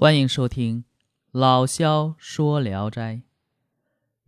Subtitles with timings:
[0.00, 0.84] 欢迎收听
[1.32, 3.16] 老萧说《聊斋》，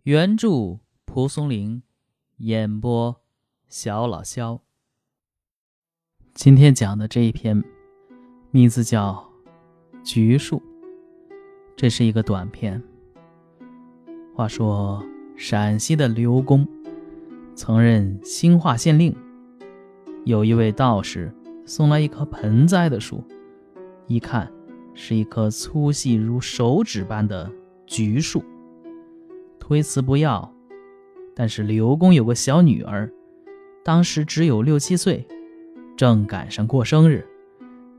[0.03, 1.81] 原著蒲松龄，
[2.39, 3.21] 演播
[3.69, 4.59] 小老萧。
[6.33, 7.63] 今天讲的这一篇，
[8.49, 9.31] 名字叫
[10.03, 10.57] 《橘树》，
[11.77, 12.83] 这是一个短篇。
[14.35, 15.01] 话说
[15.37, 16.67] 陕西的刘公
[17.55, 19.15] 曾任兴化县令，
[20.25, 21.33] 有一位道士
[21.65, 23.23] 送来一棵盆栽的树，
[24.07, 24.51] 一看。
[24.93, 27.51] 是一棵粗细如手指般的
[27.85, 28.43] 橘树，
[29.59, 30.53] 推辞不要。
[31.35, 33.09] 但是刘公有个小女儿，
[33.83, 35.25] 当时只有六七岁，
[35.95, 37.25] 正赶上过生日，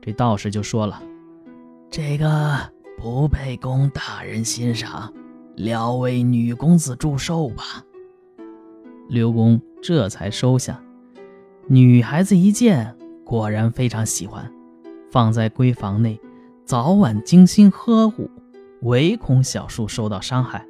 [0.01, 1.03] 这道士就说了
[1.91, 2.59] ：“这个
[2.99, 5.13] 不配供大人欣赏，
[5.57, 7.83] 聊为女公子祝寿吧。”
[9.09, 10.81] 刘公这才收下。
[11.69, 14.53] 女孩子一见，果然非常喜欢，
[15.11, 16.21] 放在闺房内。
[16.65, 18.31] 早晚精心呵护，
[18.83, 20.67] 唯恐小树受到伤害。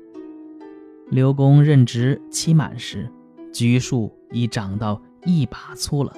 [1.10, 3.10] 刘公任职期满时，
[3.52, 6.12] 橘树已长到一把粗了。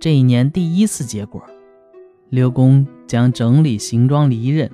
[0.00, 1.44] 这一年第一次结果，
[2.30, 4.70] 刘公将整理行装离任，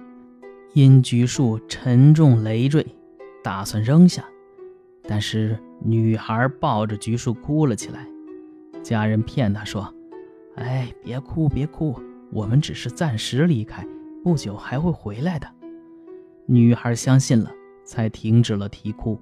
[0.73, 2.87] 因橘树沉重累赘，
[3.43, 4.25] 打算扔下。
[5.07, 8.07] 但是女孩抱着橘树哭了起来，
[8.83, 9.93] 家人骗他说
[10.57, 11.95] ：“哎，别哭，别哭。”
[12.35, 13.87] 我们只是暂时离开，
[14.25, 15.47] 不久还会回来的。
[16.47, 17.49] 女孩相信了，
[17.85, 19.17] 才停止了啼哭，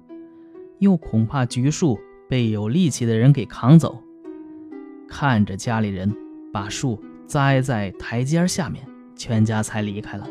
[0.79, 4.01] 又恐怕橘树被有力气的人给扛走，
[5.07, 6.11] 看着家里人
[6.51, 8.83] 把树栽在台阶下面，
[9.15, 10.27] 全家才离开了。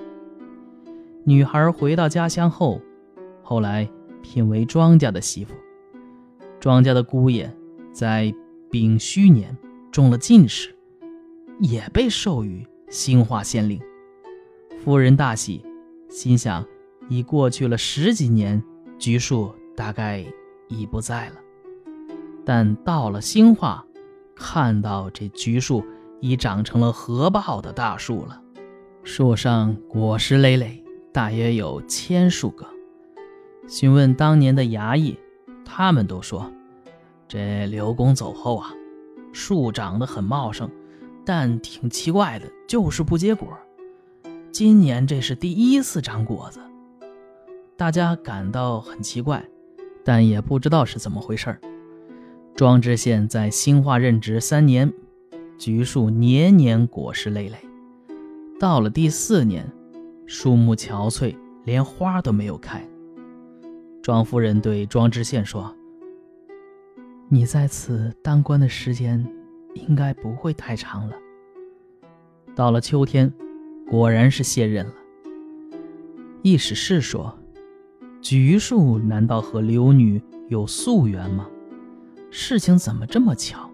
[1.25, 2.81] 女孩回到家乡后，
[3.45, 3.89] 后来
[4.23, 5.55] 聘为庄家的媳妇。
[6.59, 7.49] 庄家的姑爷
[7.93, 8.35] 在
[8.73, 9.57] 丙戌年
[9.93, 10.75] 中了进士，
[11.61, 12.67] 也被授予。
[12.93, 13.81] 兴化县令，
[14.85, 15.65] 夫人大喜，
[16.11, 16.63] 心想
[17.09, 18.63] 已过去了十几年，
[18.99, 20.23] 橘树大概
[20.69, 21.37] 已不在了。
[22.45, 23.83] 但到了兴化，
[24.35, 25.83] 看到这橘树
[26.21, 28.43] 已长成了合抱的大树了，
[29.03, 32.67] 树上果实累累，大约有千数个。
[33.67, 35.19] 询问当年的衙役，
[35.65, 36.53] 他们都说，
[37.27, 38.75] 这刘公走后啊，
[39.33, 40.69] 树长得很茂盛。
[41.25, 43.49] 但挺奇怪的，就是不结果。
[44.51, 46.61] 今年这是第一次长果子，
[47.77, 49.43] 大家感到很奇怪，
[50.05, 51.59] 但也不知道是怎么回事
[52.55, 54.93] 庄知县在兴化任职三年，
[55.57, 57.57] 橘树年年果实累累。
[58.61, 59.67] 到了第四年，
[60.27, 61.35] 树木憔悴，
[61.65, 62.87] 连花都没有开。
[64.03, 65.75] 庄夫人对庄知县说
[67.31, 69.27] ：“你在此当官的时间。”
[69.75, 71.17] 应该不会太长了。
[72.55, 73.33] 到了秋天，
[73.89, 74.95] 果然是卸任了。
[76.43, 77.39] 易史是说
[78.21, 81.49] ：“橘树难道和刘女有宿缘吗？
[82.31, 83.71] 事情怎么这么巧？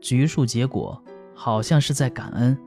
[0.00, 1.02] 橘树结果
[1.34, 2.58] 好像是在感恩，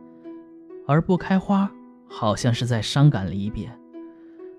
[0.88, 1.70] 而不开花
[2.08, 3.70] 好像是在伤感离别。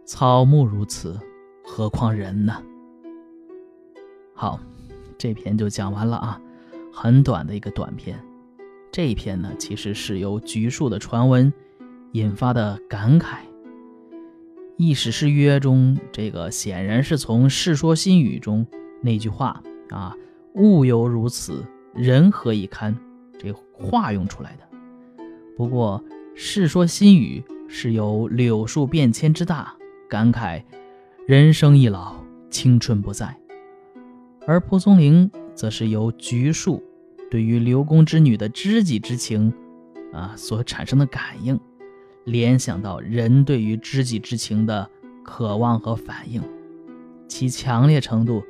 [0.04, 1.18] 草木如此，
[1.64, 2.62] 何况人呢？”
[4.34, 4.60] 好，
[5.16, 6.40] 这篇就讲完了啊。
[6.98, 8.18] 很短的一个短片，
[8.90, 11.52] 这一篇呢，其实是由橘树的传闻
[12.12, 13.36] 引发的感慨。
[14.78, 18.66] 意史是约中，这个显然是从《世说新语》中
[19.02, 20.16] 那句话啊
[20.56, 21.62] “物有如此，
[21.94, 22.96] 人何以堪”
[23.38, 24.62] 这话用出来的。
[25.54, 26.02] 不过，
[26.34, 29.74] 《世说新语》是由柳树变迁之大，
[30.08, 30.62] 感慨
[31.26, 32.16] 人生易老，
[32.48, 33.38] 青春不在，
[34.46, 35.30] 而蒲松龄。
[35.56, 36.80] 则是由橘树
[37.28, 39.52] 对于刘公之女的知己之情，
[40.12, 41.58] 啊所产生的感应，
[42.24, 44.88] 联想到人对于知己之情的
[45.24, 46.40] 渴望和反应，
[47.26, 48.44] 其强烈程度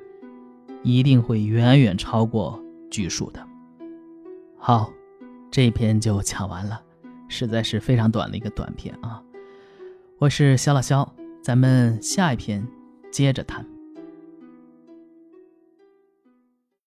[0.83, 3.47] 一定会远远超过橘树的。
[4.59, 4.93] 好，
[5.51, 6.83] 这篇就讲完了，
[7.29, 9.23] 实在是非常短的一个短片啊。
[10.19, 12.67] 我是肖老肖，咱们下一篇
[13.11, 13.65] 接着谈。